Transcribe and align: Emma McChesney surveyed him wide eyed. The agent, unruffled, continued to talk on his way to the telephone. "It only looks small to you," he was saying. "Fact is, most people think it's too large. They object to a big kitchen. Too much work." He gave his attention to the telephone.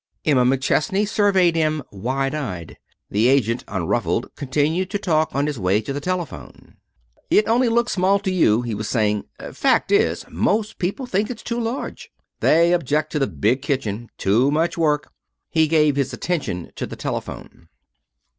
Emma 0.25 0.43
McChesney 0.43 1.07
surveyed 1.07 1.55
him 1.55 1.83
wide 1.91 2.33
eyed. 2.33 2.75
The 3.11 3.27
agent, 3.27 3.63
unruffled, 3.67 4.33
continued 4.35 4.89
to 4.89 4.97
talk 4.97 5.35
on 5.35 5.45
his 5.45 5.59
way 5.59 5.79
to 5.79 5.93
the 5.93 6.01
telephone. 6.01 6.77
"It 7.29 7.47
only 7.47 7.69
looks 7.69 7.91
small 7.91 8.17
to 8.21 8.31
you," 8.31 8.63
he 8.63 8.73
was 8.73 8.89
saying. 8.89 9.25
"Fact 9.53 9.91
is, 9.91 10.25
most 10.27 10.79
people 10.79 11.05
think 11.05 11.29
it's 11.29 11.43
too 11.43 11.59
large. 11.59 12.11
They 12.39 12.73
object 12.73 13.11
to 13.11 13.21
a 13.21 13.27
big 13.27 13.61
kitchen. 13.61 14.09
Too 14.17 14.49
much 14.49 14.75
work." 14.75 15.11
He 15.51 15.67
gave 15.67 15.95
his 15.97 16.13
attention 16.13 16.71
to 16.77 16.87
the 16.87 16.95
telephone. 16.95 17.67